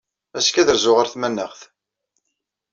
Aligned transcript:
Azekka 0.37 0.59
ad 0.61 0.69
rzuɣ 0.77 0.95
ɣer 0.97 1.07
tmanaɣt. 1.09 1.61